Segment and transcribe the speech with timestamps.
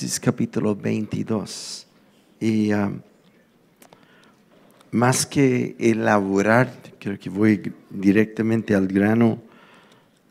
[0.00, 1.86] Génesis capítulo 22.
[2.40, 3.02] Y um,
[4.92, 9.42] más que elaborar, creo que voy directamente al grano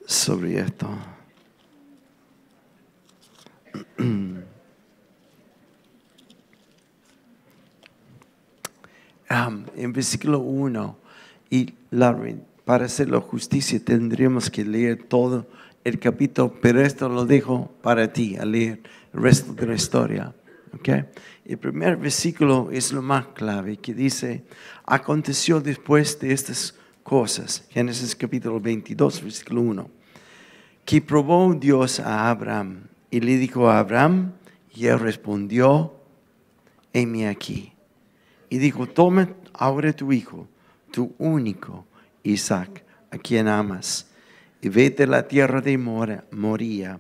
[0.08, 0.90] sobre esto.
[9.32, 10.98] Um, en versículo 1,
[11.52, 11.72] y
[12.66, 15.46] para hacerlo justicia tendríamos que leer todo
[15.84, 18.82] el capítulo, pero esto lo dejo para ti, a leer
[19.14, 20.34] el resto de la historia.
[20.74, 21.06] Okay.
[21.46, 24.44] El primer versículo es lo más clave, que dice,
[24.86, 29.90] aconteció después de estas cosas, Génesis capítulo 22, versículo 1,
[30.86, 34.34] que probó Dios a Abraham y le dijo a Abraham,
[34.72, 35.96] y él respondió,
[36.94, 37.74] heme aquí.
[38.50, 40.48] Y dijo, toma ahora tu hijo,
[40.92, 41.88] tu único
[42.22, 44.08] Isaac, a quien amas,
[44.62, 47.00] y vete a la tierra de Moría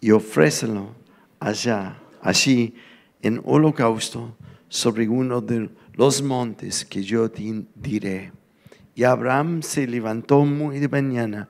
[0.00, 0.94] y ofrécelo
[1.40, 2.74] allá allí
[3.22, 4.36] en holocausto
[4.68, 8.32] sobre uno de los montes que yo diré.
[8.94, 11.48] Y Abraham se levantó muy de mañana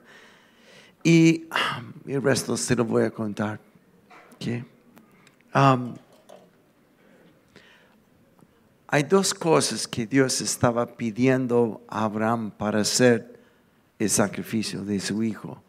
[1.03, 3.59] y ah, el resto se lo voy a contar.
[5.55, 5.95] Um,
[8.87, 13.39] hay dos cosas que Dios estaba pidiendo a Abraham para hacer
[13.97, 15.61] el sacrificio de su hijo.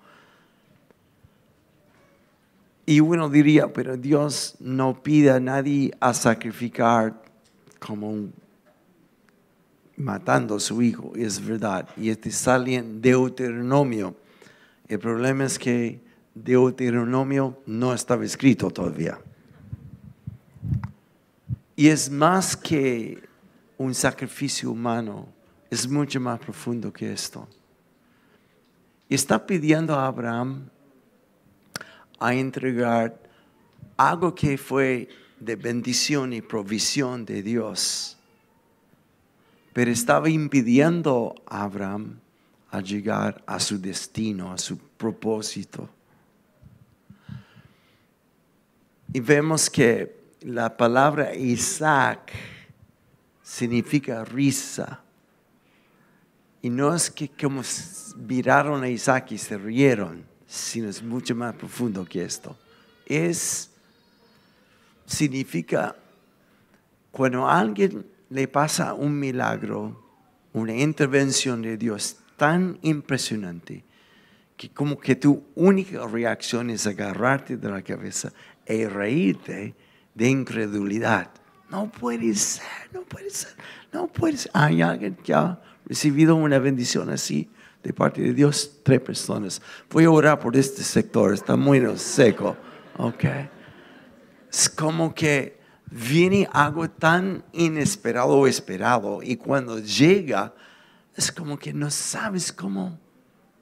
[2.89, 7.23] Y uno diría, pero Dios no pide a nadie a sacrificar
[7.79, 8.31] como
[9.99, 11.87] matando a su hijo, es verdad.
[11.99, 14.17] Y este sale en Deuteronomio.
[14.89, 16.01] El problema es que
[16.35, 19.19] Deuteronomio no estaba escrito todavía.
[21.77, 23.23] Y es más que
[23.77, 25.29] un sacrificio humano,
[25.69, 27.47] es mucho más profundo que esto.
[29.11, 30.71] Y está pidiendo a Abraham
[32.19, 33.19] a entregar
[33.97, 35.09] algo que fue
[35.41, 38.17] de bendición y provisión de Dios.
[39.73, 42.19] Pero estaba impidiendo a Abraham
[42.71, 45.89] a llegar a su destino, a su propósito.
[49.13, 52.33] Y vemos que la palabra Isaac
[53.43, 55.01] significa risa.
[56.61, 57.63] Y no es que como
[58.17, 62.57] miraron a Isaac y se rieron sino es mucho más profundo que esto.
[63.05, 63.71] Es,
[65.05, 65.95] significa,
[67.13, 70.03] cuando a alguien le pasa un milagro,
[70.55, 73.85] una intervención de Dios tan impresionante,
[74.57, 78.33] que como que tu única reacción es agarrarte de la cabeza
[78.67, 79.75] y e reírte
[80.15, 81.31] de incredulidad.
[81.71, 83.55] No puede ser, no puede ser,
[83.93, 84.51] no puede ser.
[84.55, 87.51] Hay alguien que ha recibido una bendición así
[87.83, 89.63] de parte de Dios, tres personas.
[89.91, 92.57] Voy a orar por este sector, está muy seco.
[92.97, 93.25] Ok.
[94.51, 95.59] Es como que
[95.91, 100.55] viene algo tan inesperado o esperado y cuando llega
[101.17, 102.99] es como que no sabes cómo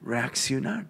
[0.01, 0.87] reaccionar.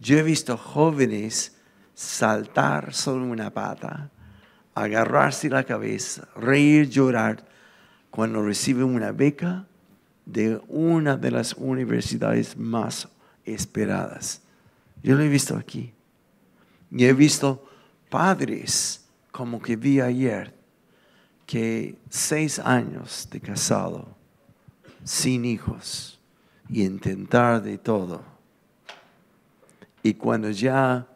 [0.00, 1.56] Yo he visto jóvenes
[1.94, 4.10] saltar sobre una pata,
[4.74, 7.46] agarrarse la cabeza, reír, llorar
[8.10, 9.66] cuando reciben una beca
[10.24, 13.08] de una de las universidades más
[13.44, 14.42] esperadas.
[15.02, 15.92] Yo lo he visto aquí.
[16.90, 17.68] Y he visto
[18.08, 20.54] padres, como que vi ayer,
[21.46, 24.08] que seis años de casado,
[25.04, 26.20] sin hijos,
[26.68, 28.22] y intentar de todo.
[30.02, 31.06] Y cuando ya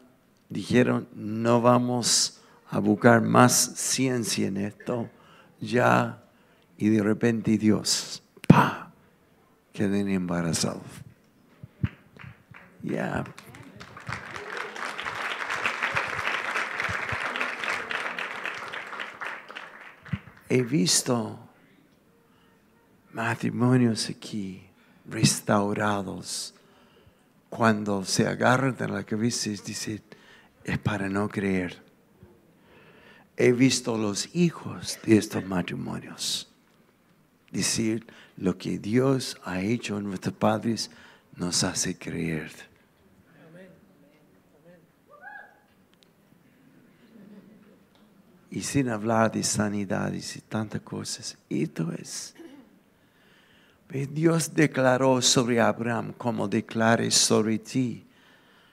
[0.49, 5.09] dijeron, no vamos a buscar más ciencia en esto,
[5.59, 6.23] ya,
[6.77, 8.23] y de repente Dios.
[9.77, 10.81] Queden embarazados.
[12.81, 13.23] Ya.
[20.49, 21.37] He visto
[23.13, 24.67] matrimonios aquí
[25.05, 26.55] restaurados
[27.49, 30.01] cuando se agarran de la cabeza y dicen,
[30.63, 31.83] es para no creer.
[33.35, 36.51] He visto los hijos de estos matrimonios
[37.51, 38.07] decir,
[38.37, 40.91] lo que Dios ha hecho en nuestros padres
[41.35, 42.51] nos hace creer.
[48.49, 52.33] Y sin hablar de sanidad y tantas cosas, esto es.
[53.89, 58.05] Dios declaró sobre Abraham como declare sobre ti.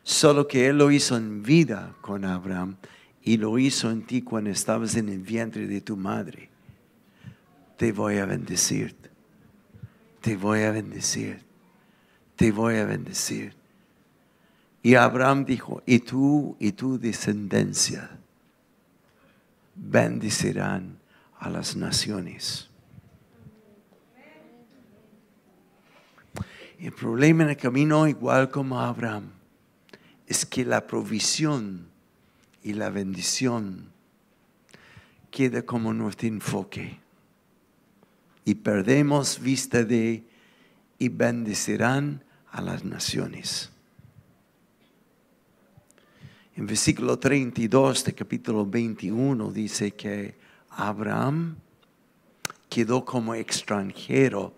[0.02, 2.76] Solo que Él lo hizo en vida con Abraham
[3.22, 6.50] y lo hizo en ti cuando estabas en el vientre de tu madre.
[7.76, 8.94] Te voy a bendecir
[10.24, 11.38] te voy a bendecir,
[12.34, 13.52] te voy a bendecir.
[14.82, 18.08] Y Abraham dijo, y tú y tu descendencia
[19.74, 20.96] bendecirán
[21.38, 22.70] a las naciones.
[26.78, 29.30] El problema en el camino, igual como Abraham,
[30.26, 31.86] es que la provisión
[32.62, 33.90] y la bendición
[35.30, 37.03] queda como nuestro enfoque.
[38.44, 40.24] Y perdemos vista de
[40.98, 43.70] y bendecirán a las naciones.
[46.56, 50.36] En versículo 32 de capítulo 21 dice que
[50.70, 51.56] Abraham
[52.68, 54.54] quedó como extranjero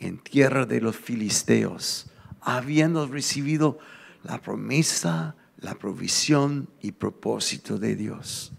[0.00, 2.06] en tierra de los filisteos,
[2.40, 3.78] habiendo recibido
[4.24, 8.52] la promesa, la provisión y propósito de Dios.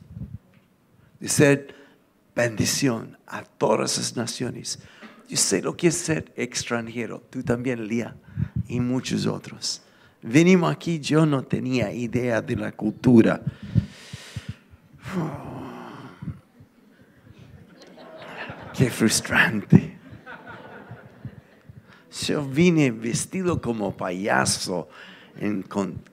[1.20, 1.28] De
[2.38, 4.78] bendición a todas las naciones.
[5.28, 8.16] Yo sé lo que es ser extranjero, tú también, Lía,
[8.68, 9.82] y muchos otros.
[10.22, 13.42] Venimos aquí, yo no tenía idea de la cultura.
[18.78, 19.98] Qué frustrante.
[22.26, 24.88] Yo vine vestido como payaso
[25.40, 25.66] en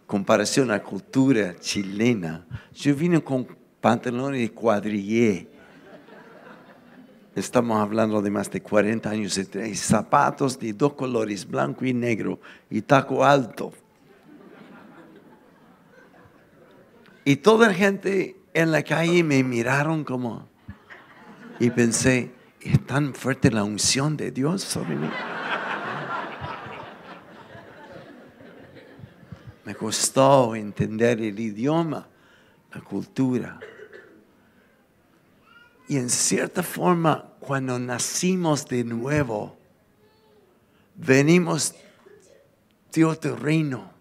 [0.07, 2.47] comparación a la cultura chilena.
[2.75, 3.47] Yo vine con
[3.81, 5.54] pantalones de cuadrillé.
[7.35, 9.39] Estamos hablando de más de 40 años.
[9.39, 12.39] Y zapatos de dos colores, blanco y negro,
[12.71, 13.73] y taco alto.
[17.25, 20.49] Y toda la gente en la calle me miraron como...
[21.59, 25.09] Y pensé, es tan fuerte la unción de Dios sobre mí.
[29.65, 32.07] Me costó entender el idioma,
[32.73, 33.59] la cultura.
[35.89, 39.57] Y en cierta forma, cuando nacimos de nuevo,
[40.95, 41.75] venimos
[42.93, 43.93] de otro reino.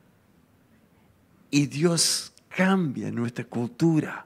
[1.52, 4.26] Y Dios cambia nuestra cultura.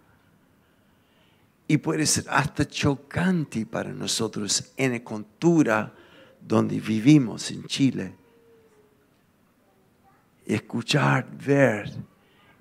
[1.68, 5.94] Y puede ser hasta chocante para nosotros en la cultura
[6.40, 8.14] donde vivimos en Chile
[10.48, 11.92] escuchar, ver,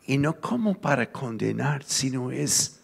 [0.06, 2.80] y no como para condenar, sino es.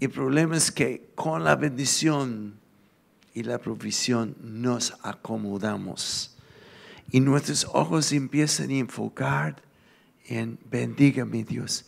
[0.00, 2.58] El problema es que con la bendición
[3.34, 6.36] y la provisión nos acomodamos.
[7.10, 9.62] Y nuestros ojos empiezan a enfocar
[10.24, 11.84] en bendígame Dios,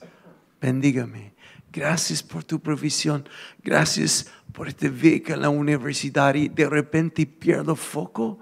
[0.60, 1.32] bendígame.
[1.72, 3.26] Gracias por tu provisión,
[3.64, 8.38] gracias por este beca en la universidad y de repente pierdo foco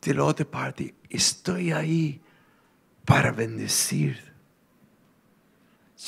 [0.00, 2.20] de la otra parte, estoy ahí
[3.04, 4.18] para bendecir,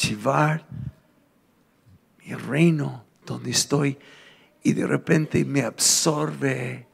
[0.03, 0.67] llevar
[2.25, 3.99] mi reino donde estoy
[4.63, 6.87] y de repente me absorbe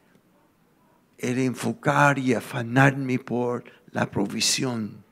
[1.18, 5.04] el enfocar y afanarme por la provisión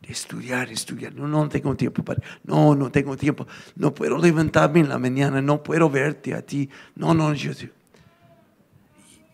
[0.00, 1.14] de estudiar, estudiar.
[1.14, 3.46] No, no tengo tiempo para, no, no tengo tiempo.
[3.76, 6.68] No puedo levantarme en la mañana, no puedo verte a ti.
[6.94, 7.52] No, no, yo.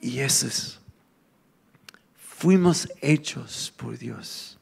[0.00, 0.80] Y eso es
[2.40, 4.58] Fuimos hechos por Dios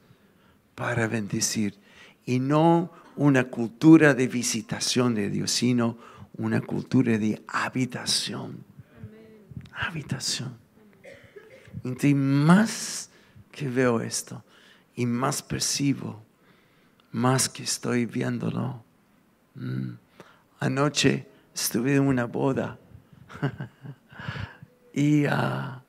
[0.75, 1.79] para bendecir
[2.27, 5.99] y no una cultura de visitación de Dios, sino
[6.35, 8.65] una cultura de habitación.
[9.73, 10.56] Habitación.
[11.85, 13.11] Entonces, más
[13.50, 14.44] que veo esto
[14.94, 16.23] y más percibo,
[17.11, 18.85] más que estoy viéndolo.
[19.57, 19.95] Mm.
[20.61, 22.78] Anoche estuve en una boda
[24.95, 25.81] uh,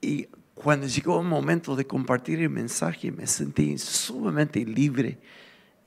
[0.00, 5.18] y cuando llegó el momento de compartir el mensaje, me sentí sumamente libre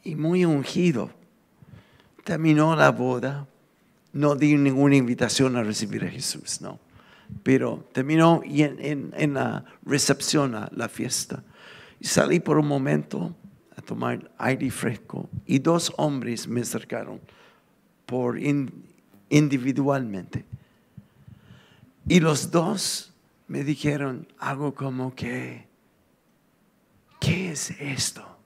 [0.03, 1.09] y muy ungido.
[2.23, 3.47] Terminó la boda,
[4.13, 6.79] no di ninguna invitación a recibir a Jesús, no.
[7.43, 11.43] Pero terminó y en, la recepción a la fiesta.
[11.99, 13.35] Y salí por un momento
[13.75, 17.19] a tomar aire fresco y dos hombres me acercaron
[18.05, 18.39] por
[19.29, 20.45] individualmente.
[22.07, 23.13] Y los dos
[23.47, 25.67] me dijeron algo como que,
[27.19, 28.38] ¿qué es esto?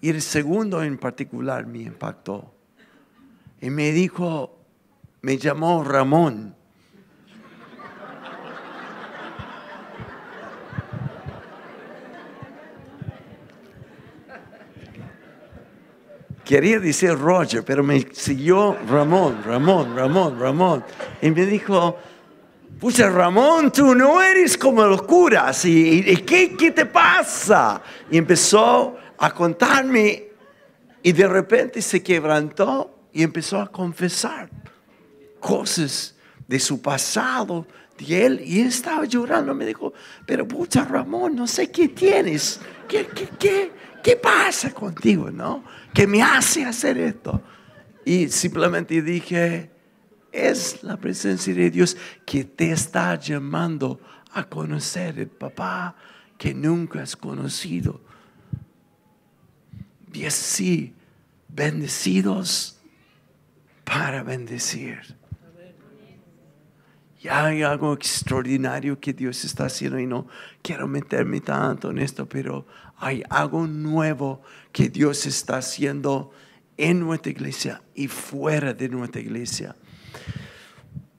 [0.00, 2.54] Y el segundo en particular me impactó.
[3.60, 4.58] Y me dijo,
[5.22, 6.54] me llamó Ramón.
[16.44, 20.84] Quería decir Roger, pero me siguió Ramón, Ramón, Ramón, Ramón.
[21.20, 21.98] Y me dijo,
[22.80, 25.64] Pucha, Ramón, tú no eres como los curas.
[25.64, 27.82] ¿Y, qué, qué te pasa?
[28.08, 30.28] Y empezó a contarme
[31.02, 34.50] y de repente se quebrantó y empezó a confesar
[35.40, 36.14] cosas
[36.46, 37.66] de su pasado,
[37.98, 38.40] de él.
[38.44, 39.54] Y él estaba llorando.
[39.54, 39.92] Me dijo,
[40.26, 42.60] pero pucha, Ramón, no sé qué tienes.
[42.88, 43.72] ¿Qué, qué, qué,
[44.02, 45.64] ¿qué pasa contigo, no?
[45.92, 47.42] ¿Qué me hace hacer esto?
[48.04, 49.70] Y simplemente dije,
[50.32, 54.00] es la presencia de Dios que te está llamando
[54.32, 55.96] a conocer el papá
[56.36, 58.00] que nunca has conocido.
[60.12, 60.94] Y así,
[61.48, 62.78] bendecidos
[63.84, 65.00] para bendecir.
[67.20, 70.28] Ya hay algo extraordinario que Dios está haciendo y no
[70.62, 72.64] quiero meterme tanto en esto, pero
[72.96, 74.40] hay algo nuevo
[74.72, 76.30] que Dios está haciendo
[76.76, 79.74] en nuestra iglesia y fuera de nuestra iglesia.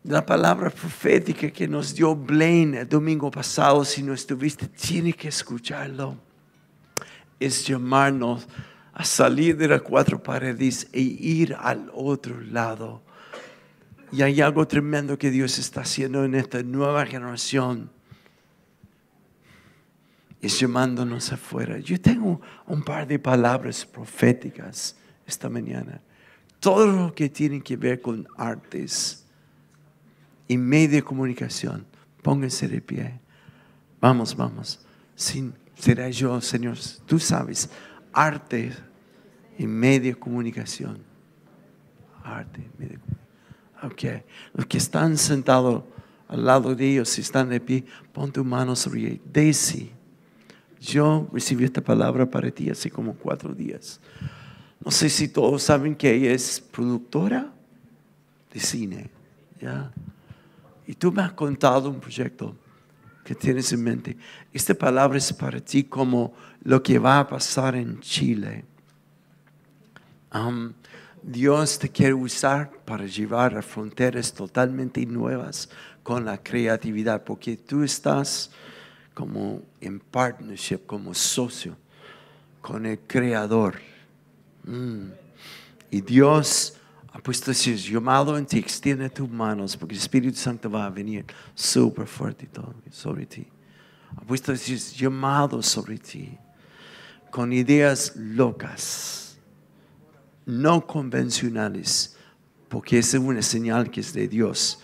[0.03, 5.27] La palabra profética que nos dio Blaine el domingo pasado, si no estuviste, tiene que
[5.27, 6.15] escucharlo.
[7.39, 8.47] Es llamarnos
[8.99, 13.01] a salir de las cuatro paredes e ir al otro lado
[14.11, 17.91] y hay algo tremendo que Dios está haciendo en esta nueva generación.
[20.41, 21.79] Es llamándonos afuera.
[21.79, 24.95] Yo tengo un par de palabras proféticas
[25.27, 26.01] esta mañana.
[26.59, 29.25] Todo lo que tiene que ver con artes
[30.47, 31.85] y medio de comunicación.
[32.23, 33.19] Pónganse de pie.
[34.01, 34.79] Vamos, vamos.
[35.15, 36.77] Sin, será yo, Señor.
[37.05, 37.69] Tú sabes,
[38.11, 38.73] arte
[39.59, 40.99] y medio de comunicación.
[42.23, 42.99] Arte medio.
[43.83, 44.23] Ok.
[44.53, 45.83] Los que están sentados
[46.29, 49.19] al lado de ellos, si están de pie, pon tu mano sobre ellos.
[49.31, 49.91] Daisy,
[50.79, 53.99] yo recibí esta palabra para ti hace como cuatro días.
[54.83, 57.51] No sé si todos saben que ella es productora
[58.53, 59.09] de cine.
[59.59, 59.91] ¿ya?
[60.87, 62.55] Y tú me has contado un proyecto
[63.25, 64.17] que tienes en mente.
[64.53, 68.68] Esta palabra es para ti como lo que va a pasar en Chile.
[71.21, 75.69] Dios te quiere usar para llevar a fronteras totalmente nuevas
[76.03, 78.51] con la creatividad, porque tú estás
[79.13, 81.75] como en partnership, como socio
[82.61, 83.79] con el Creador.
[84.63, 85.09] Mm.
[85.91, 86.75] Y Dios
[87.11, 90.89] ha puesto ese llamado en ti, extiende tus manos, porque el Espíritu Santo va a
[90.89, 92.47] venir súper fuerte
[92.91, 93.45] sobre ti.
[94.15, 96.37] Ha puesto ese llamado sobre ti,
[97.29, 99.28] con ideas locas
[100.45, 102.15] no convencionales,
[102.67, 104.81] porque es una señal que es de Dios.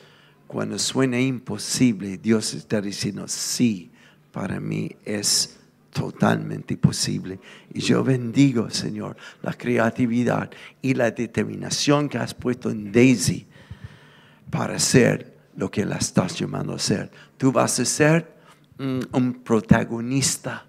[0.48, 3.92] Cuando suena imposible, Dios está diciendo, sí,
[4.32, 5.58] para mí es
[5.92, 7.40] totalmente posible.
[7.74, 13.48] Y yo bendigo, Señor, la creatividad y la determinación que has puesto en Daisy
[14.52, 17.10] para hacer lo que la estás llamando a hacer.
[17.38, 18.36] Tú vas a ser
[18.78, 20.66] un protagonista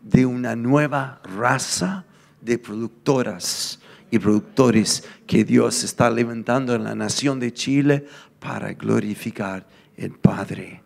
[0.00, 2.06] de una nueva raza
[2.40, 3.78] de productoras
[4.12, 8.06] y productores que Dios está levantando en la nación de Chile
[8.38, 9.66] para glorificar
[9.96, 10.82] el Padre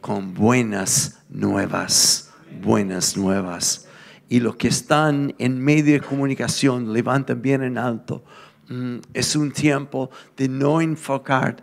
[0.00, 3.86] con buenas nuevas, buenas nuevas.
[4.30, 8.24] Y los que están en medio de comunicación levantan bien en alto.
[8.68, 11.62] Mm, es un tiempo de no enfocar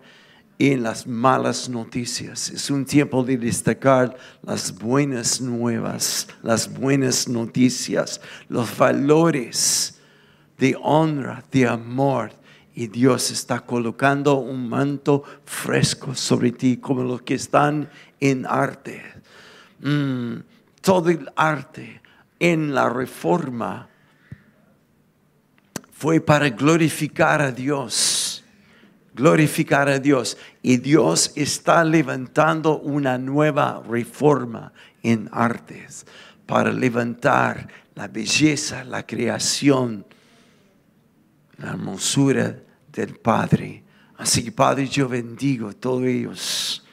[0.59, 2.51] en las malas noticias.
[2.51, 9.97] Es un tiempo de destacar las buenas nuevas, las buenas noticias, los valores
[10.61, 12.31] de honra, de amor.
[12.75, 17.89] Y Dios está colocando un manto fresco sobre ti, como los que están
[18.19, 19.01] en arte.
[19.79, 20.35] Mm,
[20.79, 21.99] todo el arte
[22.39, 23.89] en la reforma
[25.91, 28.43] fue para glorificar a Dios.
[29.15, 30.37] Glorificar a Dios.
[30.61, 36.05] Y Dios está levantando una nueva reforma en artes
[36.45, 40.05] para levantar la belleza, la creación
[41.61, 42.57] la hermosura
[42.91, 43.83] del Padre.
[44.17, 46.83] Así que Padre, yo bendigo a todos ellos.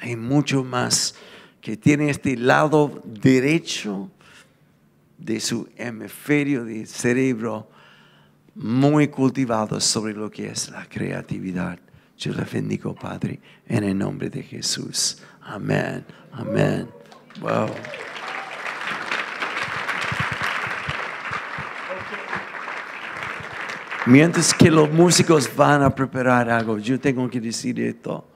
[0.00, 1.14] Hay mucho más
[1.60, 4.10] que tienen este lado derecho
[5.18, 7.68] de su hemisferio de cerebro
[8.54, 11.78] muy cultivado sobre lo que es la creatividad.
[12.16, 15.18] Yo les bendigo, Padre, en el nombre de Jesús.
[15.42, 16.04] Amén.
[16.32, 16.88] Amén.
[17.40, 17.68] Wow.
[24.06, 28.26] Mientras que los músicos van a preparar algo, yo tengo que decir esto.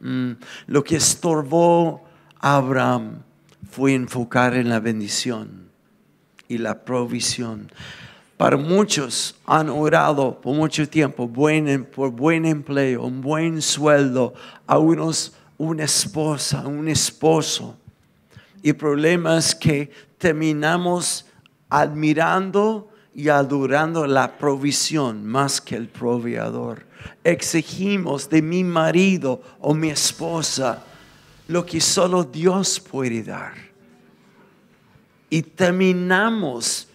[0.00, 0.32] Mm,
[0.68, 2.02] lo que estorbó
[2.40, 3.22] a Abraham
[3.70, 5.68] fue enfocar en la bendición
[6.48, 7.70] y la provisión.
[8.36, 14.34] Para muchos han orado por mucho tiempo buen, por buen empleo, un buen sueldo,
[14.66, 17.76] a unos una esposa, un esposo.
[18.62, 21.26] Y el problema es que terminamos
[21.68, 26.86] admirando y adorando la provisión más que el proveedor.
[27.24, 30.84] Exigimos de mi marido o mi esposa
[31.48, 33.54] lo que solo Dios puede dar.
[35.28, 36.88] Y terminamos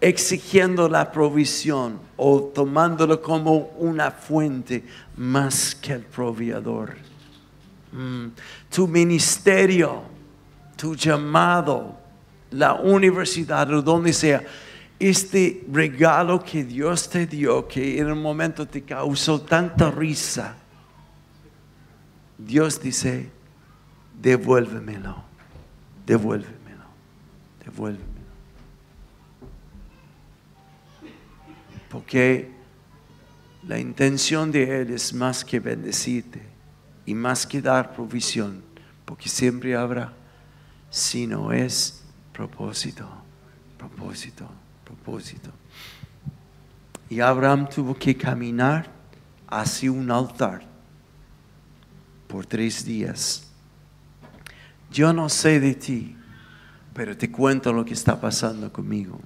[0.00, 4.84] exigiendo la provisión o tomándolo como una fuente
[5.16, 6.96] más que el proveedor.
[7.92, 8.28] Mm.
[8.68, 10.02] Tu ministerio,
[10.76, 11.94] tu llamado,
[12.50, 14.42] la universidad o donde sea,
[15.08, 20.56] este regalo que Dios te dio, que en un momento te causó tanta risa,
[22.38, 23.30] Dios dice,
[24.20, 25.22] devuélvemelo,
[26.06, 26.84] devuélvemelo,
[27.64, 28.12] devuélvemelo.
[31.88, 32.50] Porque
[33.64, 36.42] la intención de Él es más que bendecirte
[37.06, 38.62] y más que dar provisión,
[39.04, 40.12] porque siempre habrá,
[40.90, 43.08] sino es propósito,
[43.78, 44.48] propósito,
[47.08, 48.90] Y Abraham tuvo que caminar
[49.48, 50.62] hacia un altar
[52.26, 53.48] por tres días.
[54.90, 56.16] Yo no sé de ti,
[56.94, 59.20] pero te cuento lo que está pasando conmigo.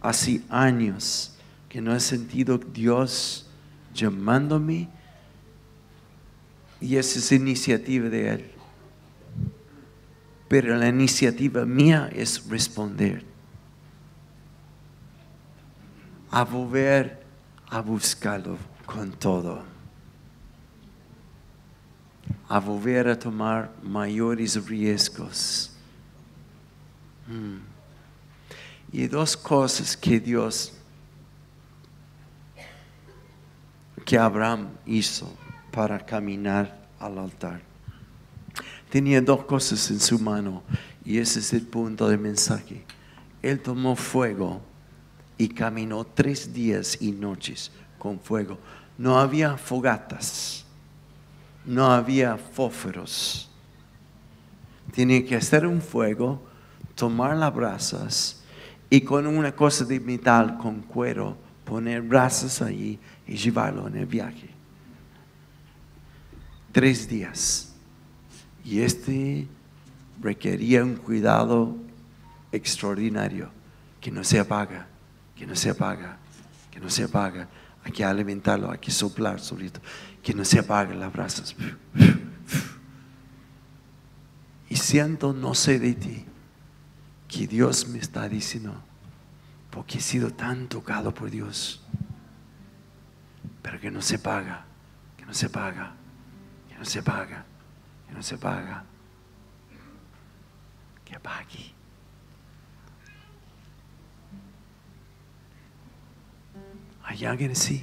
[0.00, 1.36] Hace años
[1.68, 3.46] que no he sentido Dios
[3.94, 4.88] llamándome
[6.80, 8.50] y esa es iniciativa de Él.
[10.48, 13.24] Pero la iniciativa mía es responder,
[16.32, 17.22] a volver
[17.68, 19.62] a buscarlo con todo,
[22.48, 25.70] a volver a tomar mayores riesgos.
[27.28, 27.58] Mm.
[28.92, 30.72] Y dos cosas que Dios
[34.04, 35.32] que Abraham hizo
[35.70, 37.60] para caminar al altar.
[38.90, 40.62] Tenía dos cosas en su mano
[41.04, 42.84] y ese es el punto del mensaje.
[43.42, 44.60] Él tomó fuego
[45.42, 48.60] y caminó tres días y noches con fuego.
[48.96, 50.64] No había fogatas,
[51.64, 53.50] no había fósforos.
[54.94, 56.40] Tenía que hacer un fuego,
[56.94, 58.44] tomar las brasas
[58.88, 64.06] y con una cosa de metal, con cuero, poner brasas allí y llevarlo en el
[64.06, 64.48] viaje.
[66.70, 67.74] Tres días.
[68.64, 69.48] Y este
[70.20, 71.74] requería un cuidado
[72.52, 73.50] extraordinario,
[74.00, 74.86] que no se apaga,
[75.36, 76.18] que no se apaga,
[76.70, 77.48] que no se apaga.
[77.84, 79.80] Hay que alimentarlo, hay que soplar sobre esto,
[80.22, 81.56] que no se apaguen las brasas.
[84.68, 86.24] Y siento, no sé de ti,
[87.28, 88.74] que Dios me está diciendo,
[89.70, 91.82] porque he sido tan tocado por Dios
[93.62, 94.64] pero que no se paga,
[95.16, 95.94] que no se paga,
[96.68, 97.44] que no se paga,
[98.08, 98.84] que no se paga,
[101.04, 101.14] que
[107.12, 107.26] pague.
[107.26, 107.82] Hay alguien así.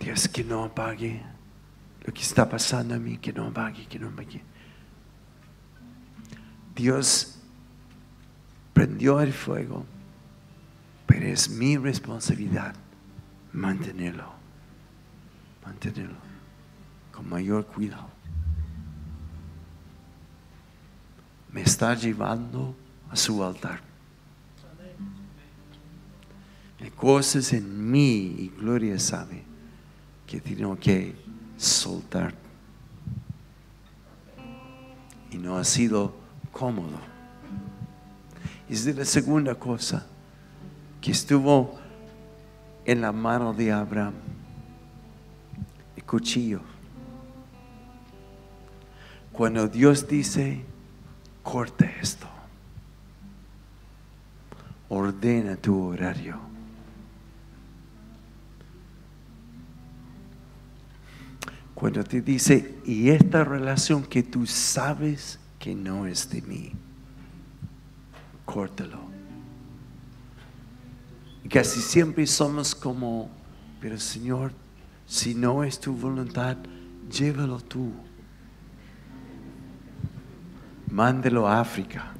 [0.00, 1.22] Dios que no apague
[2.04, 4.42] lo que está pasando a mí, que no apague, que no apague.
[6.74, 7.38] Dios
[8.72, 9.84] prendió el fuego,
[11.06, 12.74] pero es mi responsabilidad
[13.52, 14.30] mantenerlo,
[15.64, 16.18] mantenerlo
[17.10, 18.10] con mayor cuidado.
[21.52, 22.76] Me está llevando
[23.10, 23.85] a su altar.
[26.80, 29.42] Hay cosas en mí y Gloria sabe
[30.26, 31.14] que tengo que
[31.56, 32.34] soltar.
[35.30, 36.14] Y no ha sido
[36.52, 36.98] cómodo.
[38.68, 40.06] Es de la segunda cosa
[41.00, 41.78] que estuvo
[42.84, 44.14] en la mano de Abraham
[45.96, 46.60] el cuchillo.
[49.32, 50.64] Cuando Dios dice,
[51.42, 52.26] corta esto,
[54.88, 56.55] ordena tu horario.
[61.76, 66.72] Cuando te dice, y esta relación que tú sabes que no es de mí,
[68.44, 69.06] córtalo
[71.48, 73.30] casi siempre somos como,
[73.80, 74.52] pero Señor,
[75.06, 76.56] si no es tu voluntad,
[77.10, 77.92] llévalo tú.
[80.90, 82.12] Mándelo a África.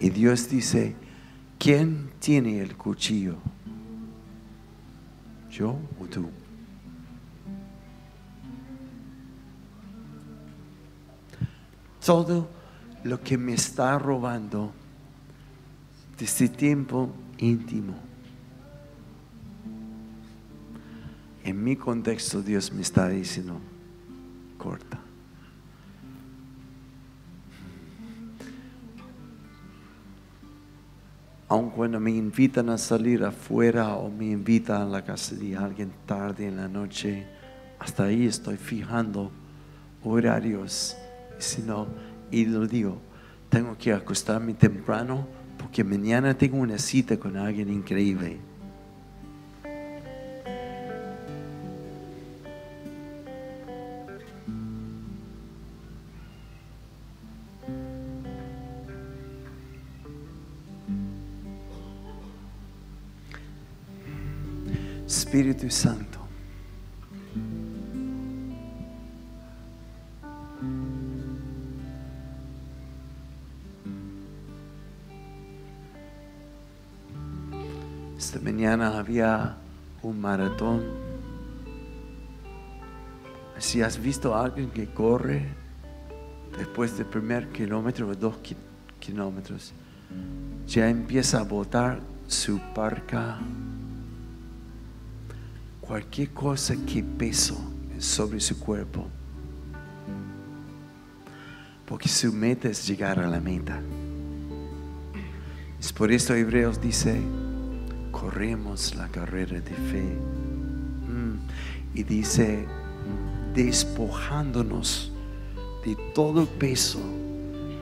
[0.00, 0.94] Y Dios dice,
[1.58, 3.36] ¿quién tiene el cuchillo?
[5.50, 6.28] ¿Yo o tú?
[12.08, 12.48] Todo
[13.04, 14.72] lo que me está robando
[16.18, 17.92] de este tiempo íntimo.
[21.44, 23.60] En mi contexto Dios me está diciendo,
[24.56, 24.98] corta.
[31.48, 35.92] Aun cuando me invitan a salir afuera o me invitan a la casa de alguien
[36.06, 37.26] tarde en la noche,
[37.78, 39.30] hasta ahí estoy fijando
[40.02, 40.96] horarios.
[41.38, 41.86] Si no,
[42.30, 43.00] y lo digo,
[43.48, 45.26] tengo que acostarme temprano
[45.58, 48.38] porque mañana tengo una cita con alguien increíble.
[65.06, 66.07] Espíritu Santo.
[79.22, 80.82] Un maratón.
[83.58, 85.48] Si has visto a alguien que corre
[86.56, 88.36] después del primer kilómetro o dos
[89.00, 89.72] kilómetros,
[90.66, 93.38] ya empieza a botar su parca
[95.80, 97.58] cualquier cosa que peso
[97.98, 99.06] sobre su cuerpo.
[101.86, 103.80] Porque su meta es llegar a la meta.
[105.80, 107.20] Es por esto Hebreos dice,
[108.10, 110.18] corremos la carrera de fe.
[111.08, 111.38] Mm.
[111.94, 112.66] Y dice,
[113.54, 115.12] despojándonos
[115.84, 117.00] de todo peso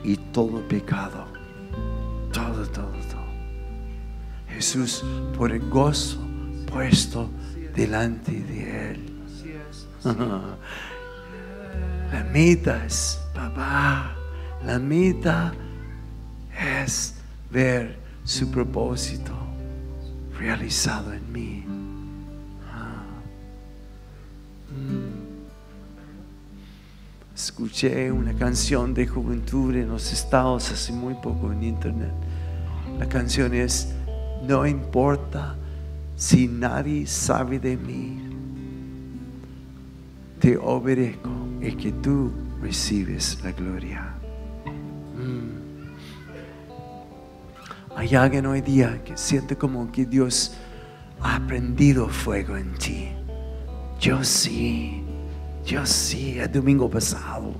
[0.05, 1.27] y todo pecado.
[2.33, 3.27] Todo, todo, todo.
[4.49, 5.05] Jesús,
[5.37, 6.19] por el gozo
[6.71, 7.29] puesto
[7.75, 9.12] delante de Él.
[12.12, 14.15] La meta es, papá,
[14.65, 15.53] la meta
[16.85, 17.17] es
[17.51, 19.45] ver su propósito
[20.38, 21.64] realizado en mí.
[22.72, 23.03] Ah.
[24.70, 25.16] Mm.
[27.35, 32.12] Escuché una canción de juventud en los estados hace muy poco en internet.
[32.99, 33.92] La canción es
[34.46, 35.57] No importa
[36.16, 38.18] si nadie sabe de mí,
[40.40, 44.15] te obedezco y que tú recibes la gloria.
[48.14, 50.55] Hay hoy día que siente como que Dios
[51.21, 53.09] ha prendido fuego en ti.
[53.99, 55.03] Yo sí,
[55.64, 57.53] yo sí, el domingo pasado,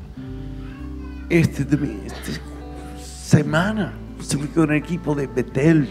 [1.29, 2.41] este domingo, esta
[3.03, 5.89] semana, estuve con el equipo de Betel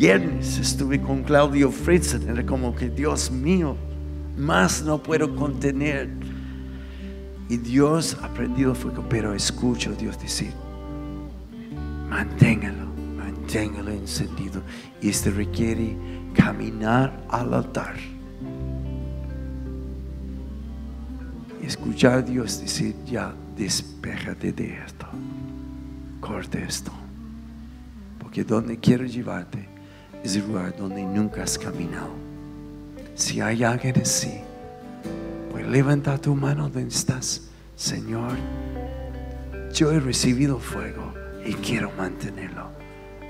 [0.00, 3.76] viernes estuve con Claudio Fritzen, era como que Dios mío,
[4.34, 6.08] más no puedo contener.
[7.50, 10.54] Y Dios ha prendido fuego, pero escucho a Dios decir,
[12.10, 14.60] manténgalo, manténgalo encendido.
[15.00, 15.96] Y esto requiere
[16.34, 17.94] caminar al altar.
[21.62, 25.06] Escuchar a Dios decir, ya, despéjate de esto,
[26.20, 26.90] corte esto.
[28.18, 29.68] Porque donde quiero llevarte
[30.24, 32.10] es el lugar donde nunca has caminado.
[33.14, 34.40] Si hay alguien así,
[35.50, 37.48] pues levanta tu mano donde estás.
[37.76, 38.32] Señor,
[39.72, 42.70] yo he recibido fuego y quiero mantenerlo.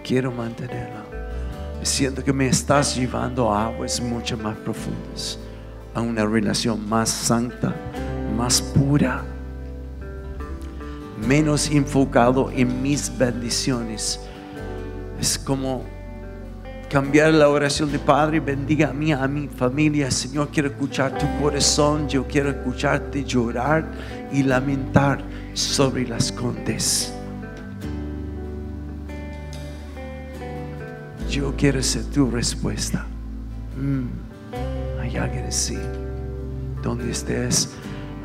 [0.04, 1.04] Quiero mantenerlo.
[1.82, 5.38] Siento que me estás llevando a aguas mucho más profundas,
[5.94, 7.74] a una relación más santa,
[8.36, 9.24] más pura,
[11.26, 14.20] menos enfocado en mis bendiciones.
[15.18, 15.84] Es como
[16.90, 20.10] cambiar la oración de Padre, bendiga a mí, a mi familia.
[20.10, 23.90] Señor, quiero escuchar tu corazón, yo quiero escucharte llorar
[24.32, 25.22] y lamentar
[25.54, 27.14] sobre las condes.
[31.30, 33.06] Yo quiero ser tu respuesta.
[33.80, 35.78] Mm, hay alguien así,
[36.82, 37.70] donde estés.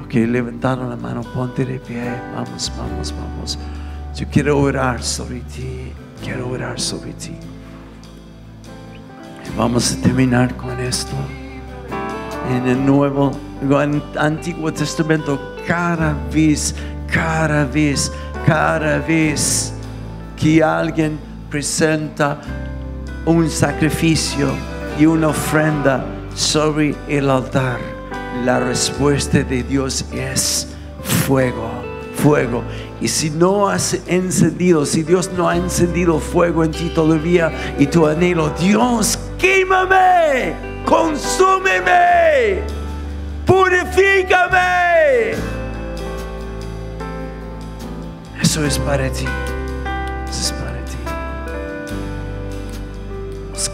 [0.04, 2.04] Ok, levantando la mano, ponte de pie.
[2.34, 3.60] Vamos, vamos, vamos.
[4.16, 5.92] Yo quiero orar sobre ti.
[6.24, 7.36] Quiero orar sobre ti.
[9.56, 11.16] Vamos a terminar con esto.
[12.50, 16.74] En el Nuevo, en el Antiguo Testamento, cada vez,
[17.08, 18.12] cada vez,
[18.48, 19.76] cada vez
[20.36, 21.20] que alguien
[21.52, 22.42] presenta
[23.26, 24.50] un sacrificio
[25.00, 27.80] y una ofrenda sobre el altar,
[28.44, 30.68] la respuesta de Dios es
[31.26, 31.70] fuego,
[32.16, 32.64] fuego.
[33.02, 37.88] Y si no has encendido, si Dios no ha encendido fuego en ti todavía y
[37.88, 40.54] tu anhelo, Dios, químame,
[40.86, 42.62] consúmeme,
[43.46, 45.32] purifícame.
[48.42, 49.26] Eso es para ti.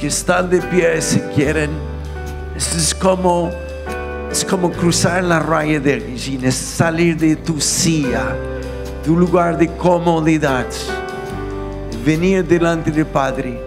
[0.02, 1.70] Que están de pie si quieren,
[2.58, 3.52] esto es como,
[4.32, 8.36] es como cruzar la raya de Regina, salir de tu silla
[9.04, 10.66] tu lugar de comodidad,
[12.04, 13.60] venir delante del Padre.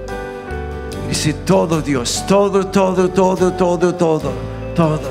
[1.05, 4.33] Y dice, todo Dios, todo, todo, todo, todo, todo,
[4.75, 5.11] todo,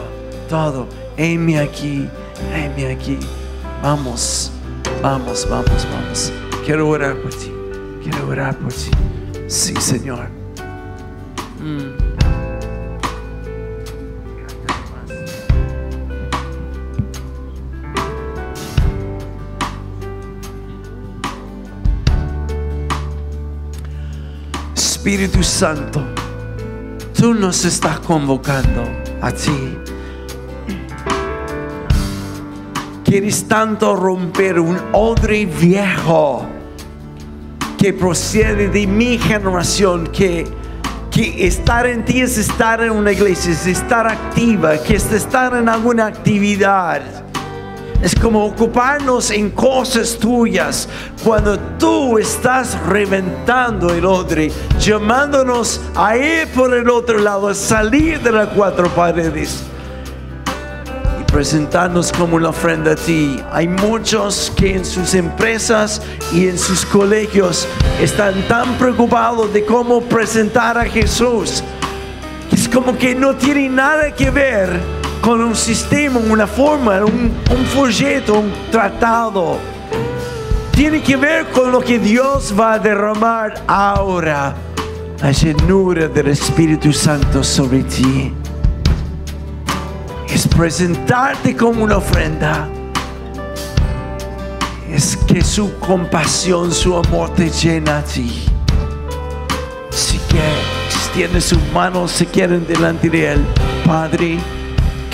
[0.50, 2.08] todo, heme aquí,
[2.54, 3.18] heme aquí.
[3.82, 4.52] Vamos,
[5.02, 6.32] Vamos, vamos, vamos.
[6.66, 7.52] Quiero orar por ti.
[8.02, 8.90] Quiero orar por ti.
[9.48, 10.42] Sí, Señor.
[11.63, 11.93] Mm.
[24.76, 26.02] Espíritu Santo,
[27.13, 28.84] tú nos estás convocando
[29.21, 29.78] a ti.
[33.06, 36.45] Quieres tanto romper un odre viejo
[37.78, 40.62] que procede de mi generación, que,
[41.13, 45.56] que estar en ti es estar en una iglesia, es estar activa, que es estar
[45.56, 47.04] en alguna actividad.
[48.02, 50.89] Es como ocuparnos en cosas tuyas
[51.23, 58.19] cuando tú estás reventando el odre, llamándonos a ir por el otro lado, a salir
[58.19, 59.63] de las cuatro paredes
[61.34, 63.41] presentarnos como una ofrenda a ti.
[63.52, 66.00] Hay muchos que en sus empresas
[66.32, 67.67] y en sus colegios
[68.00, 71.63] están tan preocupados de cómo presentar a Jesús.
[72.52, 74.80] Es como que no tiene nada que ver
[75.22, 79.58] con un sistema, una forma, un, un folleto, un tratado.
[80.72, 84.54] Tiene que ver con lo que Dios va a derramar ahora.
[85.19, 88.32] La llenura del Espíritu Santo sobre ti.
[90.43, 92.67] Es presentarte como una ofrenda.
[94.91, 98.43] Es que su compasión, su amor te llena a ti.
[99.89, 100.41] Así que
[100.86, 103.45] extiende sus manos si quieren delante de Él.
[103.86, 104.38] Padre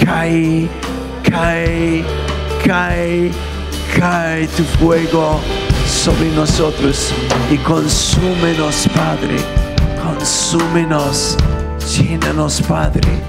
[0.04, 0.68] cae,
[1.22, 2.04] cae,
[2.66, 3.32] cae,
[4.00, 5.40] cae tu fuego
[5.86, 7.14] sobre nosotros
[7.52, 9.36] y consúmenos, Padre,
[10.04, 11.38] consúmenos,
[11.96, 13.22] llénanos, Padre,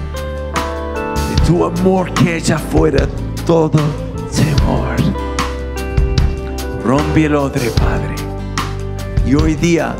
[1.51, 3.05] tu amor que echa fuera
[3.45, 3.77] todo
[4.33, 4.95] temor.
[6.85, 8.15] Rompe el odre, Padre,
[9.25, 9.93] y hoy día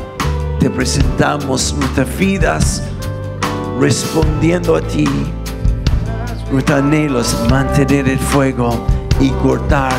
[0.58, 2.82] te presentamos nuestras vidas
[3.78, 5.06] respondiendo a ti
[6.50, 8.86] nuestro anhelo mantener el fuego
[9.20, 9.92] y cortar,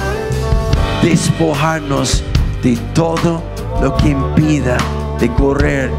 [1.03, 2.23] despojarnos
[2.63, 3.43] de todo
[3.79, 4.77] lo que impida
[5.19, 5.91] de correr.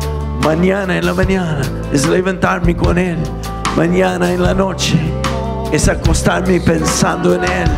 [0.42, 1.62] Mañana en la mañana
[1.92, 3.18] es levantarme con Él.
[3.76, 4.98] Mañana en la noche
[5.72, 7.68] es acostarme pensando en Él.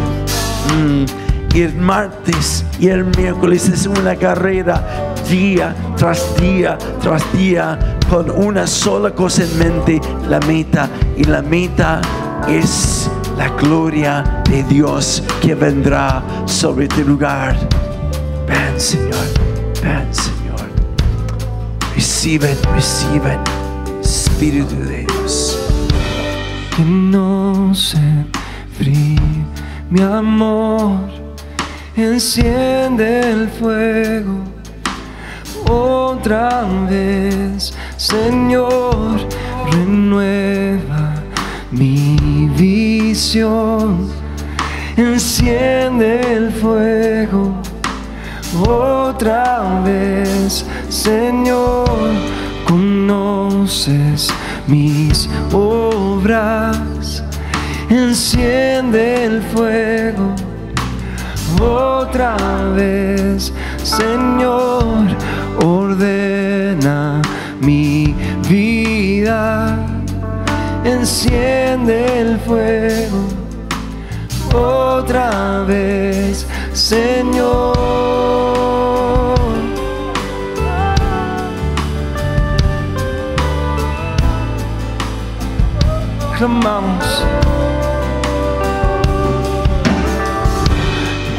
[0.75, 7.96] Mm, y el martes y el miércoles es una carrera día tras día tras día
[8.11, 10.88] con una sola cosa en mente, la meta.
[11.16, 12.01] Y la meta
[12.49, 17.57] es la gloria de Dios que vendrá sobre este lugar.
[18.46, 19.27] Ven, Señor,
[19.83, 20.66] ven, Señor.
[21.94, 23.38] Reciben, reciben,
[24.03, 25.15] Espíritu de Dios.
[26.76, 27.96] Que no se
[28.76, 29.18] fríe
[29.88, 31.08] mi amor,
[31.96, 34.44] enciende el fuego
[35.70, 39.26] otra vez, Señor,
[39.72, 41.14] renueva
[41.70, 44.10] mi visión.
[44.98, 47.54] Enciende el fuego
[48.68, 51.86] otra vez, Señor.
[52.66, 54.28] Conoces
[54.66, 57.22] mis obras.
[57.88, 60.35] Enciende el fuego
[61.61, 62.37] otra
[62.74, 63.52] vez,
[63.83, 65.07] Señor.
[65.62, 67.22] Ordena
[67.61, 68.14] mi
[68.48, 69.79] vida
[70.87, 73.26] enciende el fuego
[74.55, 78.56] otra vez, Señor.
[86.37, 87.25] Clamamos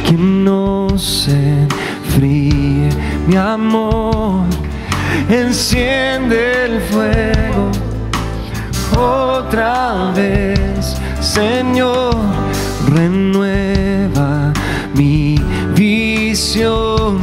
[0.06, 1.68] que no se
[2.16, 2.90] fríe
[3.28, 4.46] mi amor,
[5.30, 7.72] enciende el fuego
[8.98, 12.16] otra vez, Señor,
[12.94, 14.52] renueva
[14.96, 15.36] mi
[15.76, 17.20] visión.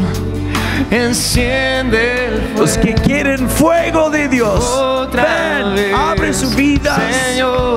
[0.90, 2.60] Enciende el fuego.
[2.60, 6.63] Los que quieren fuego de Dios, Otra ven, vez, abre su vida.
[6.94, 7.76] Señor.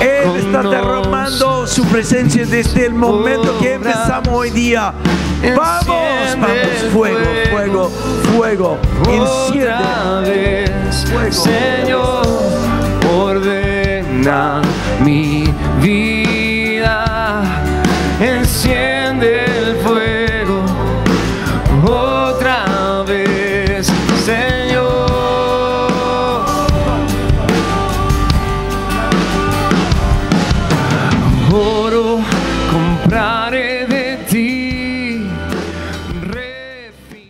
[0.00, 4.92] Él está derramando su presencia desde el momento que empezamos hoy día.
[5.56, 7.90] Vamos, vamos, fuego, fuego,
[8.34, 8.78] fuego.
[9.08, 10.72] Enciende.
[11.12, 11.32] Fuego.
[11.32, 12.26] Señor,
[13.16, 14.62] ordena
[15.04, 17.42] mi vida.
[18.20, 18.87] Enciende.